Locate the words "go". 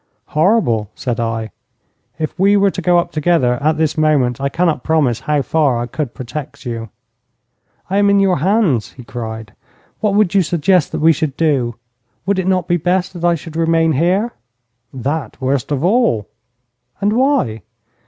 2.81-2.97